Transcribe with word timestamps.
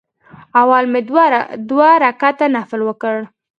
اول 0.61 0.83
مې 0.93 1.01
دوه 1.69 1.89
رکعته 2.05 2.45
نفل 2.55 2.81
وکړ. 2.85 3.15